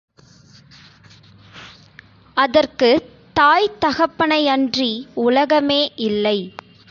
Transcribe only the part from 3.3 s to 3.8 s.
தாய்